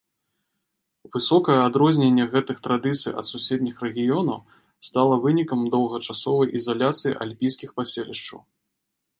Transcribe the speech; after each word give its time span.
Высокае 1.15 1.57
адрозненне 1.69 2.25
гэтых 2.33 2.57
традыцый 2.67 3.11
ад 3.21 3.25
суседніх 3.33 3.85
рэгіёнаў 3.89 4.39
стала 4.89 5.15
вынікам 5.27 5.59
доўгачасовай 5.77 6.47
ізаляцыі 6.61 7.17
альпійскіх 7.27 7.69
паселішчаў. 7.81 8.39